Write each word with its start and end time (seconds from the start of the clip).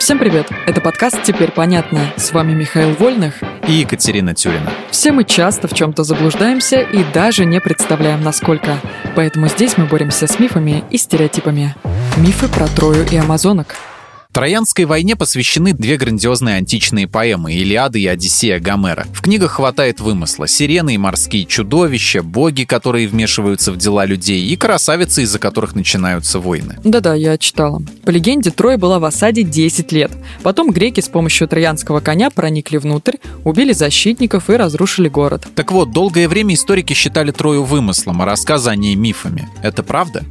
Всем 0.00 0.18
привет! 0.18 0.46
Это 0.66 0.80
подкаст 0.80 1.22
«Теперь 1.24 1.50
понятно». 1.50 2.00
С 2.16 2.32
вами 2.32 2.54
Михаил 2.54 2.94
Вольных 2.94 3.34
и 3.68 3.72
Екатерина 3.72 4.34
Тюрина. 4.34 4.70
Все 4.90 5.12
мы 5.12 5.24
часто 5.24 5.68
в 5.68 5.74
чем-то 5.74 6.04
заблуждаемся 6.04 6.80
и 6.80 7.04
даже 7.12 7.44
не 7.44 7.60
представляем, 7.60 8.22
насколько. 8.22 8.78
Поэтому 9.14 9.48
здесь 9.48 9.76
мы 9.76 9.84
боремся 9.84 10.26
с 10.26 10.38
мифами 10.38 10.84
и 10.90 10.96
стереотипами. 10.96 11.74
Мифы 12.16 12.48
про 12.48 12.66
Трою 12.66 13.06
и 13.12 13.16
амазонок– 13.16 13.76
Троянской 14.32 14.84
войне 14.84 15.16
посвящены 15.16 15.72
две 15.72 15.96
грандиозные 15.96 16.54
античные 16.54 17.08
поэмы 17.08 17.52
«Илиада» 17.52 17.98
и 17.98 18.06
«Одиссея» 18.06 18.60
Гомера. 18.60 19.06
В 19.12 19.22
книгах 19.22 19.52
хватает 19.52 19.98
вымысла. 19.98 20.46
Сирены 20.46 20.94
и 20.94 20.98
морские 20.98 21.46
чудовища, 21.46 22.22
боги, 22.22 22.62
которые 22.62 23.08
вмешиваются 23.08 23.72
в 23.72 23.76
дела 23.76 24.04
людей, 24.04 24.46
и 24.46 24.56
красавицы, 24.56 25.22
из-за 25.22 25.40
которых 25.40 25.74
начинаются 25.74 26.38
войны. 26.38 26.78
Да-да, 26.84 27.14
я 27.14 27.36
читала. 27.38 27.82
По 28.04 28.10
легенде, 28.10 28.52
Троя 28.52 28.78
была 28.78 29.00
в 29.00 29.04
осаде 29.04 29.42
10 29.42 29.90
лет. 29.90 30.12
Потом 30.44 30.70
греки 30.70 31.00
с 31.00 31.08
помощью 31.08 31.48
троянского 31.48 31.98
коня 31.98 32.30
проникли 32.30 32.76
внутрь, 32.76 33.16
убили 33.42 33.72
защитников 33.72 34.48
и 34.48 34.54
разрушили 34.54 35.08
город. 35.08 35.48
Так 35.56 35.72
вот, 35.72 35.90
долгое 35.90 36.28
время 36.28 36.54
историки 36.54 36.92
считали 36.92 37.32
Трою 37.32 37.64
вымыслом, 37.64 38.22
а 38.22 38.26
рассказы 38.26 38.70
о 38.70 38.76
ней 38.76 38.94
мифами. 38.94 39.48
Это 39.60 39.82
правда? 39.82 40.24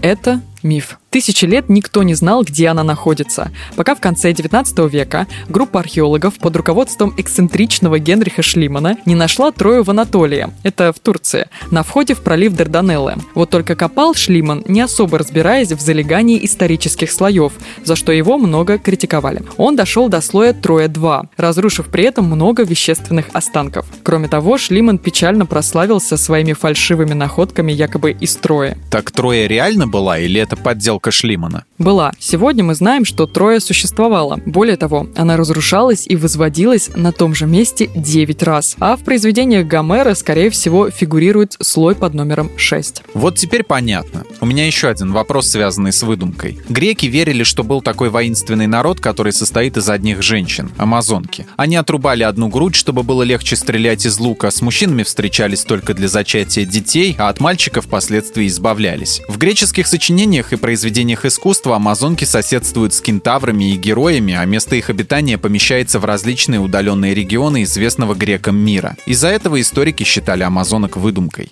Это 0.00 0.40
миф. 0.66 0.98
Тысячи 1.10 1.46
лет 1.46 1.70
никто 1.70 2.02
не 2.02 2.12
знал, 2.12 2.42
где 2.42 2.68
она 2.68 2.82
находится, 2.82 3.50
пока 3.74 3.94
в 3.94 4.00
конце 4.00 4.34
19 4.34 4.78
века 4.92 5.26
группа 5.48 5.80
археологов 5.80 6.34
под 6.34 6.54
руководством 6.56 7.14
эксцентричного 7.16 7.98
Генриха 7.98 8.42
Шлимана 8.42 8.98
не 9.06 9.14
нашла 9.14 9.50
Трою 9.50 9.82
в 9.82 9.88
Анатолии, 9.88 10.48
это 10.62 10.92
в 10.92 10.98
Турции, 10.98 11.48
на 11.70 11.82
входе 11.82 12.14
в 12.14 12.20
пролив 12.20 12.52
Дарданеллы. 12.52 13.14
Вот 13.34 13.48
только 13.48 13.76
копал 13.76 14.14
Шлиман, 14.14 14.62
не 14.68 14.82
особо 14.82 15.16
разбираясь 15.16 15.72
в 15.72 15.80
залегании 15.80 16.44
исторических 16.44 17.10
слоев, 17.10 17.54
за 17.82 17.96
что 17.96 18.12
его 18.12 18.36
много 18.36 18.76
критиковали. 18.76 19.42
Он 19.56 19.74
дошел 19.74 20.08
до 20.08 20.20
слоя 20.20 20.52
Троя-2, 20.52 21.28
разрушив 21.36 21.86
при 21.86 22.04
этом 22.04 22.26
много 22.26 22.62
вещественных 22.62 23.26
останков. 23.32 23.86
Кроме 24.02 24.28
того, 24.28 24.58
Шлиман 24.58 24.98
печально 24.98 25.46
прославился 25.46 26.16
своими 26.16 26.52
фальшивыми 26.52 27.14
находками 27.14 27.72
якобы 27.72 28.10
из 28.10 28.36
Трои. 28.36 28.76
Так 28.90 29.10
Троя 29.12 29.46
реально 29.46 29.86
была 29.86 30.18
или 30.18 30.40
это 30.40 30.55
подделка 30.62 31.06
Марка 31.06 31.10
Шлимана. 31.12 31.64
Была. 31.78 32.12
Сегодня 32.18 32.64
мы 32.64 32.74
знаем, 32.74 33.04
что 33.04 33.26
Троя 33.26 33.60
существовала. 33.60 34.40
Более 34.44 34.76
того, 34.76 35.06
она 35.14 35.36
разрушалась 35.36 36.06
и 36.06 36.16
возводилась 36.16 36.90
на 36.96 37.12
том 37.12 37.34
же 37.34 37.46
месте 37.46 37.88
9 37.94 38.42
раз. 38.42 38.76
А 38.80 38.96
в 38.96 39.04
произведениях 39.04 39.66
Гомера, 39.66 40.14
скорее 40.14 40.50
всего, 40.50 40.90
фигурирует 40.90 41.56
слой 41.60 41.94
под 41.94 42.14
номером 42.14 42.50
6. 42.56 43.02
Вот 43.14 43.36
теперь 43.36 43.62
понятно. 43.62 44.24
У 44.40 44.46
меня 44.46 44.66
еще 44.66 44.88
один 44.88 45.12
вопрос, 45.12 45.48
связанный 45.48 45.92
с 45.92 46.02
выдумкой. 46.02 46.58
Греки 46.68 47.06
верили, 47.06 47.44
что 47.44 47.62
был 47.62 47.82
такой 47.82 48.08
воинственный 48.08 48.66
народ, 48.66 49.00
который 49.00 49.32
состоит 49.32 49.76
из 49.76 49.88
одних 49.88 50.22
женщин– 50.22 50.70
амазонки. 50.78 51.46
Они 51.56 51.76
отрубали 51.76 52.24
одну 52.24 52.48
грудь, 52.48 52.74
чтобы 52.74 53.02
было 53.02 53.22
легче 53.22 53.54
стрелять 53.54 54.06
из 54.06 54.18
лука, 54.18 54.50
с 54.50 54.60
мужчинами 54.60 55.04
встречались 55.04 55.62
только 55.62 55.94
для 55.94 56.08
зачатия 56.08 56.64
детей, 56.64 57.14
а 57.18 57.28
от 57.28 57.38
мальчиков 57.40 57.84
впоследствии 57.84 58.46
избавлялись. 58.46 59.20
В 59.28 59.38
греческих 59.38 59.86
сочинениях 59.86 60.45
и 60.52 60.56
произведениях 60.56 60.86
произведениях 60.86 61.24
искусства 61.24 61.76
амазонки 61.76 62.24
соседствуют 62.24 62.94
с 62.94 63.00
кентаврами 63.00 63.72
и 63.72 63.76
героями, 63.76 64.34
а 64.34 64.44
место 64.44 64.76
их 64.76 64.90
обитания 64.90 65.36
помещается 65.38 65.98
в 65.98 66.04
различные 66.04 66.60
удаленные 66.60 67.14
регионы 67.14 67.64
известного 67.64 68.14
грекам 68.14 68.56
мира. 68.56 68.96
Из-за 69.06 69.28
этого 69.28 69.60
историки 69.60 70.04
считали 70.04 70.42
амазонок 70.42 70.96
выдумкой. 70.96 71.50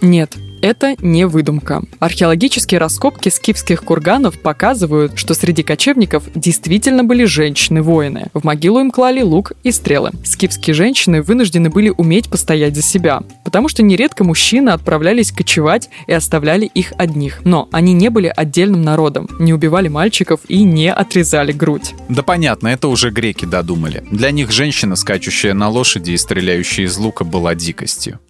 Нет, 0.00 0.36
это 0.62 0.96
не 1.00 1.26
выдумка. 1.26 1.82
Археологические 1.98 2.78
раскопки 2.78 3.28
скифских 3.28 3.84
курганов 3.84 4.38
показывают, 4.38 5.18
что 5.18 5.34
среди 5.34 5.62
кочевников 5.62 6.24
действительно 6.34 7.04
были 7.04 7.24
женщины-воины. 7.24 8.26
В 8.34 8.44
могилу 8.44 8.80
им 8.80 8.90
клали 8.90 9.22
лук 9.22 9.52
и 9.62 9.72
стрелы. 9.72 10.10
Скифские 10.24 10.74
женщины 10.74 11.22
вынуждены 11.22 11.70
были 11.70 11.92
уметь 11.96 12.28
постоять 12.28 12.74
за 12.74 12.82
себя, 12.82 13.22
потому 13.44 13.68
что 13.68 13.82
нередко 13.82 14.24
мужчины 14.24 14.70
отправлялись 14.70 15.32
кочевать 15.32 15.90
и 16.06 16.12
оставляли 16.12 16.66
их 16.66 16.92
одних. 16.98 17.40
Но 17.44 17.68
они 17.72 17.92
не 17.92 18.08
были 18.08 18.32
отдельным 18.34 18.82
народом, 18.82 19.28
не 19.38 19.52
убивали 19.52 19.88
мальчиков 19.88 20.40
и 20.48 20.62
не 20.62 20.92
отрезали 20.92 21.52
грудь. 21.52 21.94
Да 22.08 22.22
понятно, 22.22 22.68
это 22.68 22.88
уже 22.88 23.10
греки 23.10 23.44
додумали. 23.44 24.04
Для 24.10 24.30
них 24.30 24.50
женщина, 24.50 24.96
скачущая 24.96 25.54
на 25.54 25.68
лошади 25.68 26.12
и 26.12 26.16
стреляющая 26.16 26.84
из 26.84 26.96
лука, 26.96 27.24
была 27.24 27.54
дикостью. 27.54 28.20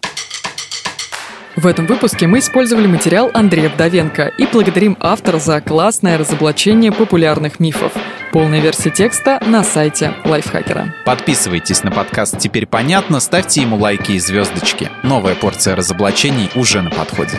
В 1.57 1.67
этом 1.67 1.85
выпуске 1.85 2.27
мы 2.27 2.39
использовали 2.39 2.87
материал 2.87 3.29
Андрея 3.33 3.69
Вдовенко 3.69 4.31
и 4.37 4.45
благодарим 4.45 4.95
автора 5.01 5.37
за 5.37 5.59
классное 5.59 6.17
разоблачение 6.17 6.93
популярных 6.93 7.59
мифов. 7.59 7.91
Полная 8.31 8.61
версия 8.61 8.89
текста 8.89 9.41
на 9.45 9.61
сайте 9.61 10.13
Лайфхакера. 10.23 10.95
Подписывайтесь 11.03 11.83
на 11.83 11.91
подкаст 11.91 12.37
«Теперь 12.37 12.65
понятно», 12.65 13.19
ставьте 13.19 13.61
ему 13.61 13.75
лайки 13.75 14.13
и 14.13 14.19
звездочки. 14.19 14.89
Новая 15.03 15.35
порция 15.35 15.75
разоблачений 15.75 16.49
уже 16.55 16.81
на 16.81 16.89
подходе. 16.89 17.37